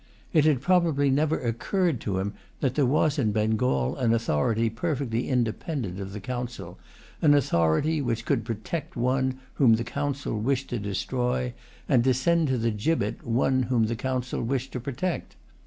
[0.33, 5.29] It had probably never occurred to him that there was in Bengal an authority perfectly
[5.29, 6.79] independent of the Council,
[7.21, 11.53] an authority which could protect one whom the Council wished to destroy,
[11.87, 15.35] and send to the gibbet one whom the Council wished to protect.